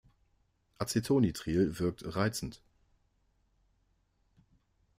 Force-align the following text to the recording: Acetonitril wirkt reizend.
Acetonitril 0.79 1.77
wirkt 1.77 2.03
reizend. 2.15 2.63